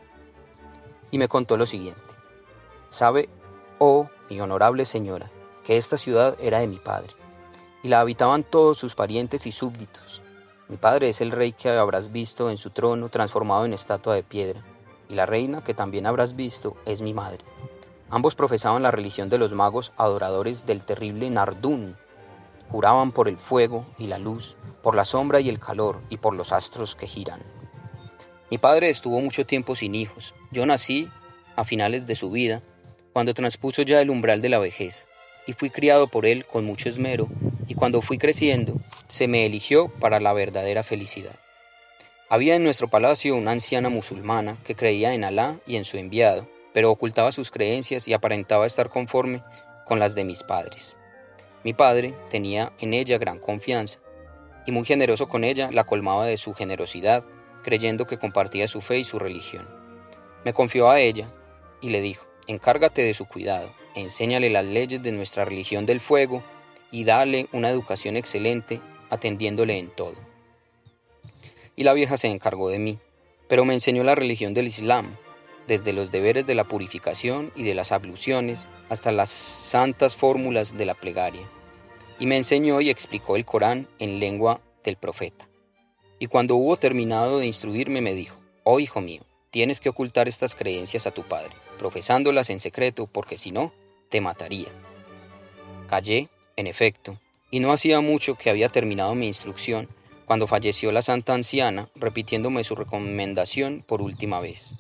Y 1.13 1.19
me 1.19 1.29
contó 1.29 1.57
lo 1.57 1.67
siguiente. 1.67 2.01
¿Sabe 2.89 3.29
Oh, 3.79 4.09
mi 4.29 4.41
honorable 4.41 4.85
señora, 4.85 5.31
que 5.65 5.77
esta 5.77 5.99
ciudad 5.99 6.37
era 6.41 6.59
de 6.59 6.67
mi 6.67 6.79
padre, 6.79 7.13
y 7.85 7.89
la 7.89 8.01
habitaban 8.01 8.43
todos 8.43 8.77
sus 8.77 8.97
parientes 8.97 9.47
y 9.47 9.53
súbditos. 9.53 10.21
Mi 10.67 10.79
padre 10.79 11.11
es 11.11 11.21
el 11.21 11.31
rey 11.31 11.53
que 11.53 11.71
habrás 11.71 12.11
visto 12.11 12.51
en 12.51 12.57
su 12.57 12.71
trono 12.71 13.09
transformado 13.09 13.67
en 13.67 13.73
estatua 13.73 14.17
de 14.17 14.25
piedra, 14.25 14.65
y 15.11 15.15
la 15.15 15.27
reina 15.27 15.63
que 15.63 15.75
también 15.75 16.07
habrás 16.07 16.37
visto 16.37 16.77
es 16.87 17.03
mi 17.03 17.13
madre. 17.13 17.45
Ambos 18.09 18.35
profesaban 18.35 18.83
la 18.83 18.91
religión 18.91 19.29
de 19.29 19.39
los 19.39 19.53
magos 19.53 19.93
adoradores 19.97 20.67
del 20.67 20.83
terrible 20.83 21.29
Nardún. 21.31 21.97
Juraban 22.71 23.13
por 23.13 23.29
el 23.29 23.37
fuego 23.37 23.85
y 23.99 24.07
la 24.07 24.19
luz, 24.19 24.57
por 24.83 24.95
la 24.95 25.05
sombra 25.05 25.41
y 25.41 25.49
el 25.49 25.59
calor, 25.59 26.01
y 26.09 26.17
por 26.17 26.35
los 26.35 26.53
astros 26.53 26.95
que 26.95 27.07
giran. 27.07 27.43
Mi 28.51 28.59
padre 28.59 28.91
estuvo 28.91 29.21
mucho 29.21 29.45
tiempo 29.45 29.75
sin 29.75 29.95
hijos. 29.95 30.35
Yo 30.51 30.65
nací 30.67 31.09
a 31.57 31.65
finales 31.65 32.07
de 32.07 32.15
su 32.17 32.31
vida 32.31 32.63
cuando 33.13 33.35
transpuso 33.35 33.83
ya 33.83 34.01
el 34.01 34.11
umbral 34.11 34.41
de 34.41 34.49
la 34.49 34.59
vejez, 34.59 35.09
y 35.47 35.53
fui 35.53 35.71
criado 35.71 36.07
por 36.07 36.27
él 36.27 36.47
con 36.47 36.65
mucho 36.65 36.89
esmero, 36.89 37.29
y 37.67 37.75
cuando 37.75 38.03
fui 38.03 38.19
creciendo, 38.19 38.75
se 39.09 39.27
me 39.27 39.47
eligió 39.47 39.89
para 39.89 40.21
la 40.21 40.33
verdadera 40.33 40.85
felicidad. 40.85 41.35
Había 42.33 42.55
en 42.55 42.63
nuestro 42.63 42.87
palacio 42.87 43.35
una 43.35 43.51
anciana 43.51 43.89
musulmana 43.89 44.57
que 44.63 44.77
creía 44.77 45.15
en 45.15 45.25
Alá 45.25 45.59
y 45.67 45.75
en 45.75 45.85
su 45.85 45.97
enviado, 45.97 46.47
pero 46.73 46.93
ocultaba 46.93 47.33
sus 47.33 47.51
creencias 47.51 48.07
y 48.07 48.13
aparentaba 48.13 48.67
estar 48.67 48.89
conforme 48.89 49.43
con 49.85 49.99
las 49.99 50.15
de 50.15 50.23
mis 50.23 50.45
padres. 50.45 50.97
Mi 51.65 51.73
padre 51.73 52.15
tenía 52.31 52.73
en 52.79 52.95
ella 52.95 53.19
gran 53.19 53.41
confianza, 53.41 53.99
y 54.65 54.71
muy 54.71 54.85
generoso 54.85 55.29
con 55.29 55.43
ella 55.43 55.71
la 55.73 55.83
colmaba 55.83 56.25
de 56.25 56.37
su 56.37 56.55
generosidad, 56.55 57.25
creyendo 57.65 58.07
que 58.07 58.19
compartía 58.19 58.69
su 58.69 58.81
fe 58.81 59.01
y 59.01 59.05
su 59.05 59.19
religión. 59.19 59.69
Me 60.45 60.53
confió 60.53 60.89
a 60.89 61.01
ella 61.01 61.33
y 61.81 61.89
le 61.89 62.01
dijo, 62.01 62.27
Encárgate 62.47 63.03
de 63.03 63.13
su 63.13 63.27
cuidado, 63.27 63.73
enséñale 63.97 64.51
las 64.51 64.65
leyes 64.65 65.03
de 65.03 65.11
nuestra 65.11 65.45
religión 65.45 65.85
del 65.85 65.99
fuego 65.99 66.45
y 66.93 67.03
dale 67.03 67.49
una 67.53 67.71
educación 67.71 68.17
excelente 68.17 68.81
atendiéndole 69.11 69.79
en 69.79 69.91
todo. 69.91 70.30
Y 71.81 71.85
la 71.85 71.95
vieja 71.95 72.19
se 72.19 72.27
encargó 72.27 72.69
de 72.69 72.79
mí, 72.79 72.99
pero 73.49 73.65
me 73.65 73.73
enseñó 73.73 74.05
la 74.05 74.15
religión 74.15 74.53
del 74.53 74.67
Islam, 74.67 75.17
desde 75.67 75.95
los 75.95 76.11
deberes 76.11 76.47
de 76.47 76.55
la 76.55 76.65
purificación 76.65 77.53
y 77.57 77.63
de 77.63 77.75
las 77.75 77.91
abluciones 77.91 78.67
hasta 78.91 79.13
las 79.13 79.31
santas 79.31 80.15
fórmulas 80.15 80.77
de 80.77 80.85
la 80.85 80.93
plegaria. 80.93 81.49
Y 82.19 82.27
me 82.27 82.37
enseñó 82.37 82.83
y 82.83 82.91
explicó 82.91 83.35
el 83.35 83.47
Corán 83.47 83.89
en 83.99 84.21
lengua 84.21 84.61
del 84.85 84.97
profeta. 84.97 85.49
Y 86.19 86.27
cuando 86.27 86.55
hubo 86.57 86.77
terminado 86.77 87.39
de 87.39 87.47
instruirme 87.47 88.03
me 88.03 88.13
dijo, 88.13 88.39
oh 88.63 88.79
hijo 88.79 89.01
mío, 89.01 89.23
tienes 89.49 89.81
que 89.81 89.89
ocultar 89.89 90.29
estas 90.29 90.55
creencias 90.55 91.07
a 91.07 91.13
tu 91.13 91.23
padre 91.23 91.55
profesándolas 91.79 92.51
en 92.51 92.61
secreto, 92.61 93.07
porque 93.11 93.39
si 93.39 93.53
no, 93.53 93.73
te 94.11 94.21
mataría. 94.21 94.69
Callé, 95.89 96.29
en 96.57 96.67
efecto, 96.67 97.19
y 97.51 97.61
no 97.61 97.73
hacía 97.73 98.03
mucho 98.03 98.35
que 98.35 98.51
había 98.51 98.69
terminado 98.69 99.15
mi 99.15 99.29
instrucción 99.29 99.89
cuando 100.31 100.47
falleció 100.47 100.93
la 100.93 101.03
santa 101.03 101.35
anciana, 101.35 101.89
repitiéndome 101.97 102.63
su 102.63 102.77
recomendación 102.77 103.83
por 103.85 104.01
última 104.01 104.39
vez. 104.39 104.75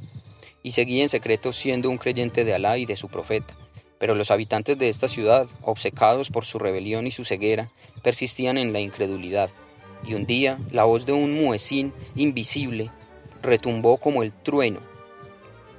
Y 0.63 0.71
seguí 0.71 1.01
en 1.01 1.09
secreto 1.09 1.53
siendo 1.53 1.91
un 1.91 1.99
creyente 1.99 2.45
de 2.45 2.55
Alá 2.55 2.79
y 2.79 2.87
de 2.87 2.95
su 2.95 3.09
profeta, 3.09 3.53
pero 3.99 4.15
los 4.15 4.31
habitantes 4.31 4.79
de 4.79 4.89
esta 4.89 5.09
ciudad, 5.09 5.49
obcecados 5.63 6.31
por 6.31 6.45
su 6.45 6.61
rebelión 6.61 7.09
y 7.09 7.11
su 7.11 7.25
ceguera, 7.25 7.73
persistían 8.01 8.59
en 8.59 8.73
la 8.73 8.79
incredulidad, 8.79 9.51
y 10.07 10.15
un 10.15 10.25
día 10.25 10.61
la 10.71 10.85
voz 10.85 11.05
de 11.05 11.15
un 11.15 11.35
muecín 11.35 11.93
invisible 12.15 12.93
retumbó 13.43 13.97
como 13.97 14.23
el 14.23 14.31
trueno 14.31 14.79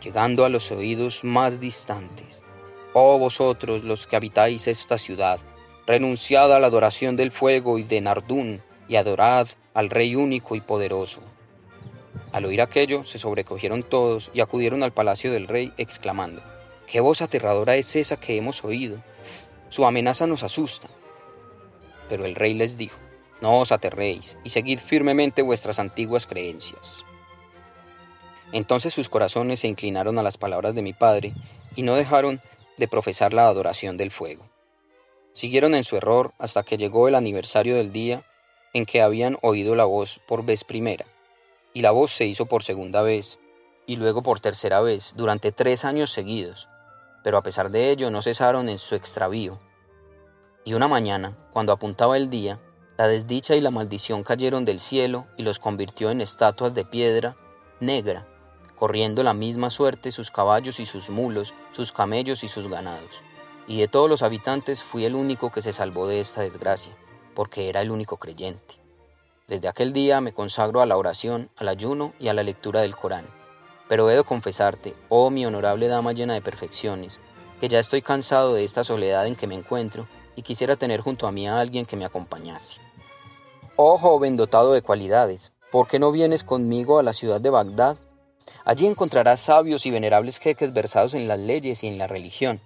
llegando 0.04 0.44
a 0.44 0.50
los 0.50 0.70
oídos 0.74 1.24
más 1.24 1.62
distantes. 1.62 2.44
Oh 2.92 3.18
vosotros 3.18 3.86
los 3.86 4.06
que 4.06 4.18
habitáis 4.18 4.68
esta 4.68 4.98
ciudad, 4.98 5.40
renunciad 5.88 6.54
a 6.54 6.60
la 6.60 6.68
adoración 6.68 7.16
del 7.16 7.32
fuego 7.32 7.80
y 7.80 7.84
de 7.84 8.02
Nardún, 8.02 8.62
y 8.92 8.98
adorad 8.98 9.48
al 9.74 9.90
Rey 9.90 10.16
único 10.16 10.54
y 10.54 10.60
poderoso. 10.60 11.22
Al 12.34 12.44
oír 12.44 12.62
aquello, 12.62 13.06
se 13.06 13.20
sobrecogieron 13.20 13.84
todos 13.84 14.30
y 14.34 14.42
acudieron 14.42 14.84
al 14.84 14.92
palacio 14.92 15.32
del 15.32 15.48
rey, 15.48 15.72
exclamando, 15.78 16.42
¿Qué 16.88 17.00
voz 17.00 17.22
aterradora 17.22 17.78
es 17.78 17.96
esa 17.96 18.18
que 18.18 18.36
hemos 18.36 18.66
oído? 18.66 19.02
Su 19.70 19.86
amenaza 19.86 20.28
nos 20.28 20.44
asusta. 20.44 20.90
Pero 22.10 22.26
el 22.26 22.36
rey 22.36 22.54
les 22.54 22.78
dijo, 22.78 23.00
No 23.40 23.60
os 23.60 23.72
aterréis 23.72 24.38
y 24.44 24.50
seguid 24.50 24.80
firmemente 24.80 25.42
vuestras 25.42 25.80
antiguas 25.80 26.28
creencias. 26.28 27.06
Entonces 28.52 28.94
sus 28.94 29.08
corazones 29.08 29.62
se 29.62 29.70
inclinaron 29.70 30.20
a 30.20 30.24
las 30.24 30.38
palabras 30.38 30.76
de 30.76 30.82
mi 30.82 30.92
padre 30.92 31.32
y 31.78 31.84
no 31.84 31.96
dejaron 31.96 32.42
de 32.76 32.90
profesar 32.90 33.32
la 33.32 33.48
adoración 33.48 33.96
del 33.96 34.12
fuego. 34.12 34.50
Siguieron 35.32 35.76
en 35.76 35.86
su 35.86 35.96
error 35.96 36.34
hasta 36.40 36.64
que 36.64 36.76
llegó 36.76 37.08
el 37.08 37.16
aniversario 37.16 37.78
del 37.78 37.94
día 37.94 38.26
en 38.74 38.86
que 38.86 39.02
habían 39.02 39.38
oído 39.42 39.76
la 39.76 39.86
voz 39.86 40.20
por 40.28 40.46
vez 40.46 40.64
primera, 40.64 41.06
y 41.74 41.82
la 41.82 41.92
voz 41.92 42.12
se 42.12 42.26
hizo 42.26 42.46
por 42.46 42.64
segunda 42.64 43.02
vez, 43.02 43.40
y 43.86 43.96
luego 43.98 44.24
por 44.24 44.40
tercera 44.40 44.82
vez, 44.82 45.14
durante 45.16 45.52
tres 45.52 45.86
años 45.86 46.12
seguidos, 46.12 46.70
pero 47.24 47.38
a 47.38 47.42
pesar 47.42 47.72
de 47.72 47.92
ello 47.92 48.10
no 48.12 48.22
cesaron 48.22 48.70
en 48.70 48.80
su 48.80 48.96
extravío. 48.96 49.60
Y 50.64 50.74
una 50.74 50.88
mañana, 50.88 51.38
cuando 51.54 51.74
apuntaba 51.74 52.18
el 52.18 52.30
día, 52.30 52.60
la 52.98 53.08
desdicha 53.08 53.56
y 53.56 53.62
la 53.62 53.72
maldición 53.72 54.24
cayeron 54.24 54.64
del 54.64 54.80
cielo 54.80 55.26
y 55.38 55.44
los 55.44 55.60
convirtió 55.60 56.12
en 56.12 56.22
estatuas 56.22 56.74
de 56.74 56.86
piedra 56.86 57.36
negra, 57.80 58.28
corriendo 58.76 59.24
la 59.24 59.34
misma 59.34 59.70
suerte 59.70 60.12
sus 60.12 60.32
caballos 60.32 60.80
y 60.80 60.86
sus 60.86 61.10
mulos, 61.10 61.54
sus 61.72 61.92
camellos 61.92 62.44
y 62.44 62.48
sus 62.48 62.68
ganados. 62.68 63.22
Y 63.68 63.80
de 63.80 63.88
todos 63.88 64.10
los 64.10 64.22
habitantes 64.22 64.84
fui 64.84 65.06
el 65.06 65.16
único 65.16 65.52
que 65.52 65.62
se 65.62 65.74
salvó 65.74 66.08
de 66.08 66.22
esta 66.22 66.42
desgracia, 66.42 66.96
porque 67.34 67.70
era 67.70 67.82
el 67.82 67.92
único 67.92 68.18
creyente. 68.18 68.76
Desde 69.48 69.68
aquel 69.68 69.92
día 69.92 70.22
me 70.22 70.34
consagro 70.34 70.82
a 70.82 70.86
la 70.86 70.98
oración, 70.98 71.50
al 71.58 71.68
ayuno 71.68 72.14
y 72.20 72.30
a 72.30 72.34
la 72.34 72.44
lectura 72.44 72.82
del 72.82 72.96
Corán. 72.96 73.26
Pero 73.90 74.10
he 74.10 74.16
de 74.16 74.24
confesarte, 74.24 74.94
oh 75.10 75.30
mi 75.30 75.46
honorable 75.46 75.88
dama 75.88 76.14
llena 76.14 76.34
de 76.34 76.42
perfecciones, 76.42 77.20
que 77.60 77.68
ya 77.68 77.80
estoy 77.80 78.02
cansado 78.02 78.54
de 78.54 78.64
esta 78.64 78.84
soledad 78.84 79.28
en 79.28 79.36
que 79.36 79.48
me 79.48 79.56
encuentro 79.56 80.08
y 80.36 80.44
quisiera 80.44 80.78
tener 80.78 81.02
junto 81.02 81.28
a 81.28 81.32
mí 81.32 81.48
a 81.48 81.60
alguien 81.60 81.86
que 81.86 81.98
me 81.98 82.06
acompañase. 82.06 82.80
Oh 83.76 83.98
joven 83.98 84.38
dotado 84.38 84.74
de 84.74 84.82
cualidades, 84.82 85.52
¿por 85.72 85.88
qué 85.88 86.00
no 86.00 86.12
vienes 86.12 86.44
conmigo 86.44 87.00
a 87.00 87.04
la 87.04 87.14
ciudad 87.14 87.42
de 87.42 87.50
Bagdad? 87.50 87.98
Allí 88.64 88.88
encontrarás 88.88 89.42
sabios 89.42 89.86
y 89.86 89.92
venerables 89.92 90.40
jeques 90.40 90.74
versados 90.74 91.14
en 91.14 91.28
las 91.28 91.40
leyes 91.40 91.84
y 91.84 91.88
en 91.88 91.98
la 91.98 92.08
religión. 92.08 92.60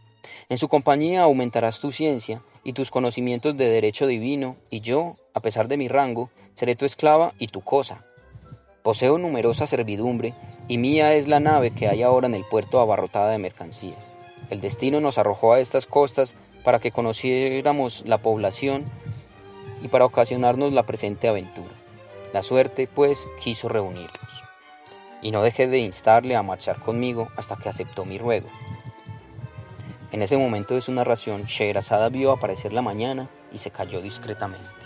En 0.50 0.58
su 0.58 0.68
compañía 0.68 1.24
aumentarás 1.24 1.80
tu 1.80 1.92
ciencia 1.92 2.42
y 2.66 2.74
tus 2.74 2.92
conocimientos 2.92 3.56
de 3.56 3.70
derecho 3.70 4.08
divino, 4.08 4.58
y 4.70 4.82
yo, 4.82 5.16
a 5.34 5.40
pesar 5.40 5.70
de 5.70 5.78
mi 5.78 5.88
rango, 5.88 6.32
seré 6.56 6.76
tu 6.76 6.84
esclava 6.84 7.34
y 7.40 7.48
tu 7.48 7.62
cosa. 7.62 8.04
Poseo 8.82 9.18
numerosa 9.20 9.68
servidumbre, 9.68 10.34
y 10.68 10.80
mía 10.80 11.14
es 11.14 11.28
la 11.28 11.40
nave 11.40 11.72
que 11.72 11.88
hay 11.88 12.02
ahora 12.02 12.28
en 12.28 12.34
el 12.34 12.44
puerto 12.44 12.80
abarrotada 12.80 13.30
de 13.30 13.38
mercancías. 13.38 14.14
El 14.50 14.62
destino 14.62 15.00
nos 15.00 15.20
arrojó 15.20 15.54
a 15.54 15.60
estas 15.60 15.86
costas 15.86 16.34
para 16.64 16.80
que 16.80 16.92
conociéramos 16.92 18.04
la 18.06 18.18
población 18.18 18.86
y 19.84 19.88
para 19.88 20.06
ocasionarnos 20.06 20.74
la 20.74 20.84
presente 20.84 21.28
aventura. 21.28 21.70
La 22.34 22.42
suerte, 22.42 22.88
pues, 22.88 23.28
quiso 23.44 23.70
reunirnos. 23.70 24.44
Y 25.22 25.30
no 25.30 25.44
dejé 25.44 25.68
de 25.68 25.80
instarle 25.80 26.36
a 26.36 26.42
marchar 26.42 26.80
conmigo 26.80 27.30
hasta 27.38 27.58
que 27.58 27.70
aceptó 27.70 28.06
mi 28.06 28.18
ruego. 28.18 28.48
En 30.12 30.22
ese 30.22 30.38
momento 30.38 30.74
de 30.76 30.82
su 30.82 30.92
narración, 30.92 31.46
Sherazada 31.46 32.10
vio 32.10 32.32
aparecer 32.32 32.74
la 32.74 32.82
mañana 32.82 33.30
y 33.52 33.58
se 33.58 33.72
cayó 33.72 34.02
discretamente. 34.02 34.85